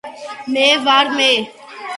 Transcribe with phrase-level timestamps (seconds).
[0.53, 1.31] მე ვერ მე